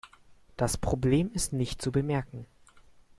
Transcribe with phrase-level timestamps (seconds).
[0.57, 2.47] Das Problem ist nicht zu bemerken.